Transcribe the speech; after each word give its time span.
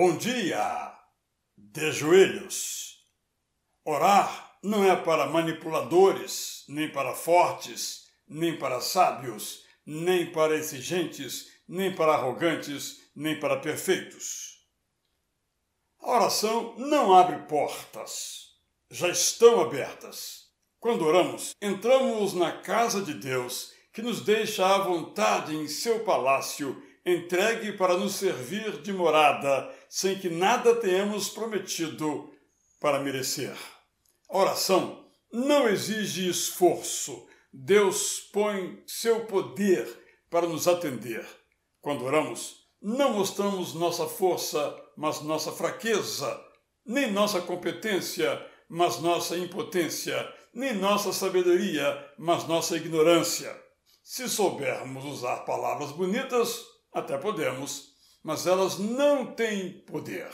Bom 0.00 0.16
dia! 0.16 0.96
De 1.56 1.90
joelhos. 1.90 3.04
Orar 3.84 4.56
não 4.62 4.84
é 4.84 4.94
para 4.94 5.26
manipuladores, 5.26 6.64
nem 6.68 6.88
para 6.88 7.16
fortes, 7.16 8.04
nem 8.28 8.56
para 8.56 8.80
sábios, 8.80 9.64
nem 9.84 10.30
para 10.30 10.54
exigentes, 10.54 11.48
nem 11.66 11.92
para 11.92 12.12
arrogantes, 12.12 13.10
nem 13.12 13.40
para 13.40 13.58
perfeitos. 13.58 14.64
A 15.98 16.12
oração 16.12 16.76
não 16.78 17.12
abre 17.12 17.38
portas, 17.48 18.52
já 18.88 19.08
estão 19.08 19.60
abertas. 19.60 20.44
Quando 20.78 21.04
oramos, 21.04 21.56
entramos 21.60 22.34
na 22.34 22.52
casa 22.52 23.02
de 23.02 23.14
Deus, 23.14 23.72
que 23.92 24.00
nos 24.00 24.20
deixa 24.20 24.64
à 24.64 24.78
vontade 24.78 25.56
em 25.56 25.66
seu 25.66 26.04
palácio 26.04 26.80
entregue 27.08 27.72
para 27.72 27.96
nos 27.96 28.16
servir 28.16 28.82
de 28.82 28.92
morada, 28.92 29.72
sem 29.88 30.18
que 30.18 30.28
nada 30.28 30.74
tenhamos 30.76 31.28
prometido 31.28 32.32
para 32.80 33.00
merecer. 33.00 33.56
A 34.28 34.38
oração 34.38 35.04
não 35.32 35.68
exige 35.68 36.28
esforço. 36.28 37.26
Deus 37.52 38.20
põe 38.32 38.82
seu 38.86 39.26
poder 39.26 39.86
para 40.30 40.46
nos 40.46 40.68
atender. 40.68 41.26
Quando 41.80 42.04
oramos, 42.04 42.68
não 42.80 43.14
mostramos 43.14 43.74
nossa 43.74 44.06
força, 44.06 44.76
mas 44.96 45.20
nossa 45.22 45.50
fraqueza, 45.50 46.40
nem 46.84 47.10
nossa 47.10 47.40
competência, 47.40 48.44
mas 48.68 49.00
nossa 49.00 49.36
impotência, 49.36 50.32
nem 50.52 50.74
nossa 50.74 51.12
sabedoria, 51.12 52.12
mas 52.18 52.46
nossa 52.46 52.76
ignorância. 52.76 53.54
Se 54.02 54.28
soubermos 54.28 55.04
usar 55.04 55.38
palavras 55.44 55.92
bonitas, 55.92 56.64
até 56.92 57.16
podemos, 57.18 57.94
mas 58.22 58.46
elas 58.46 58.78
não 58.78 59.34
têm 59.34 59.80
poder. 59.80 60.28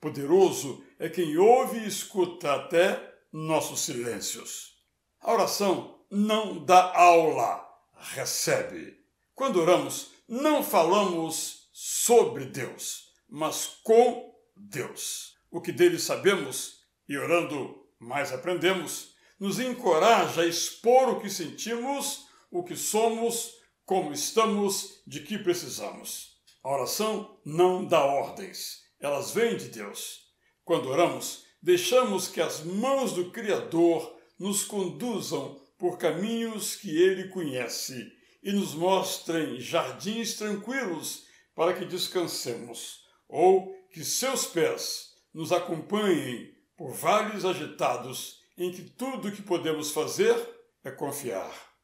Poderoso 0.00 0.84
é 0.98 1.08
quem 1.08 1.36
ouve 1.36 1.78
e 1.78 1.88
escuta 1.88 2.54
até 2.54 3.14
nossos 3.32 3.80
silêncios. 3.80 4.74
A 5.20 5.32
oração 5.32 6.00
não 6.10 6.64
dá 6.64 6.96
aula, 6.96 7.66
recebe. 7.94 8.98
Quando 9.34 9.60
oramos, 9.60 10.12
não 10.28 10.62
falamos 10.62 11.68
sobre 11.72 12.46
Deus, 12.46 13.12
mas 13.28 13.78
com 13.82 14.34
Deus. 14.56 15.36
O 15.50 15.60
que 15.60 15.72
dele 15.72 15.98
sabemos 15.98 16.78
e 17.08 17.16
orando 17.16 17.86
mais 17.98 18.32
aprendemos, 18.32 19.14
nos 19.40 19.58
encoraja 19.58 20.42
a 20.42 20.46
expor 20.46 21.08
o 21.08 21.20
que 21.20 21.30
sentimos, 21.30 22.26
o 22.50 22.62
que 22.62 22.76
somos, 22.76 23.54
como 23.88 24.12
estamos, 24.12 25.00
de 25.06 25.20
que 25.20 25.38
precisamos. 25.38 26.36
A 26.62 26.70
oração 26.70 27.40
não 27.42 27.86
dá 27.86 28.04
ordens, 28.04 28.82
elas 29.00 29.30
vêm 29.30 29.56
de 29.56 29.70
Deus. 29.70 30.26
Quando 30.62 30.90
oramos, 30.90 31.46
deixamos 31.62 32.28
que 32.28 32.38
as 32.38 32.62
mãos 32.62 33.14
do 33.14 33.30
Criador 33.30 34.14
nos 34.38 34.62
conduzam 34.62 35.58
por 35.78 35.96
caminhos 35.96 36.76
que 36.76 37.00
ele 37.00 37.28
conhece 37.28 38.12
e 38.42 38.52
nos 38.52 38.74
mostrem 38.74 39.58
jardins 39.58 40.34
tranquilos 40.34 41.24
para 41.54 41.72
que 41.72 41.86
descansemos, 41.86 43.06
ou 43.26 43.74
que 43.90 44.04
seus 44.04 44.44
pés 44.44 45.14
nos 45.32 45.50
acompanhem 45.50 46.54
por 46.76 46.92
vales 46.92 47.42
agitados 47.42 48.38
em 48.58 48.70
que 48.70 48.82
tudo 48.82 49.28
o 49.28 49.32
que 49.32 49.40
podemos 49.40 49.92
fazer 49.92 50.36
é 50.84 50.90
confiar. 50.90 51.77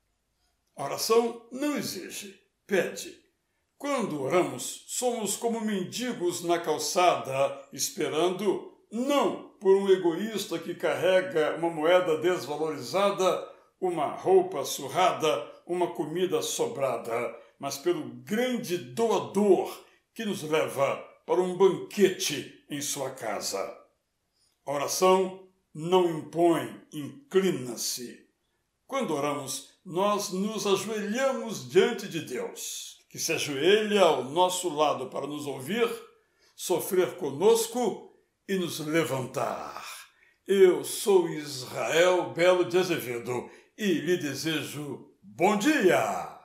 A 0.76 0.84
oração 0.84 1.46
não 1.52 1.76
exige, 1.76 2.40
pede. 2.66 3.22
Quando 3.78 4.22
oramos, 4.22 4.84
somos 4.88 5.36
como 5.36 5.60
mendigos 5.60 6.42
na 6.42 6.58
calçada, 6.58 7.68
esperando 7.72 8.72
não 8.90 9.50
por 9.60 9.76
um 9.76 9.88
egoísta 9.88 10.58
que 10.58 10.74
carrega 10.74 11.56
uma 11.56 11.70
moeda 11.70 12.16
desvalorizada, 12.18 13.48
uma 13.80 14.06
roupa 14.06 14.64
surrada, 14.64 15.50
uma 15.66 15.94
comida 15.94 16.42
sobrada, 16.42 17.34
mas 17.58 17.78
pelo 17.78 18.04
grande 18.22 18.76
doador 18.76 19.84
que 20.14 20.24
nos 20.24 20.42
leva 20.42 20.96
para 21.26 21.40
um 21.40 21.56
banquete 21.56 22.64
em 22.70 22.80
sua 22.80 23.10
casa. 23.10 23.60
A 24.66 24.72
oração 24.72 25.48
não 25.74 26.08
impõe, 26.08 26.80
inclina-se. 26.92 28.26
Quando 28.86 29.14
oramos, 29.14 29.73
nós 29.84 30.30
nos 30.30 30.66
ajoelhamos 30.66 31.68
diante 31.68 32.08
de 32.08 32.20
Deus, 32.20 32.98
que 33.10 33.18
se 33.18 33.32
ajoelha 33.32 34.00
ao 34.00 34.24
nosso 34.24 34.74
lado 34.74 35.08
para 35.10 35.26
nos 35.26 35.46
ouvir, 35.46 35.88
sofrer 36.56 37.16
conosco 37.16 38.16
e 38.48 38.56
nos 38.56 38.80
levantar. 38.80 39.84
Eu 40.46 40.84
sou 40.84 41.28
Israel 41.28 42.32
Belo 42.32 42.64
de 42.64 42.78
Azevedo 42.78 43.50
e 43.76 43.84
lhe 43.84 44.16
desejo 44.16 45.10
bom 45.22 45.56
dia! 45.56 46.43